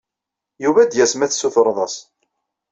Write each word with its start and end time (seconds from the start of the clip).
Yuba 0.63 0.79
ad 0.81 0.89
d-yas 0.91 1.13
ma 1.15 1.27
tessutreḍ-as. 1.29 1.95